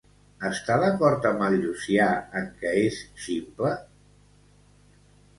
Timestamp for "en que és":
2.41-2.97